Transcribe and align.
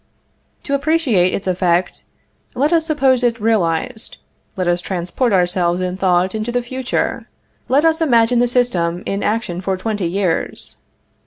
To 0.63 0.73
appreciate 0.73 1.31
its 1.31 1.45
effect, 1.45 2.05
let 2.55 2.73
us 2.73 2.87
suppose 2.87 3.21
it 3.21 3.39
realized; 3.39 4.17
let 4.57 4.67
us 4.67 4.81
transport 4.81 5.31
ourselves 5.31 5.79
in 5.79 5.95
thought 5.95 6.33
into 6.33 6.51
the 6.51 6.63
future; 6.63 7.29
let 7.69 7.85
us 7.85 8.01
imagine 8.01 8.39
the 8.39 8.47
system 8.47 9.03
in 9.05 9.21
action 9.21 9.61
for 9.61 9.77
twenty 9.77 10.07
years. 10.07 10.75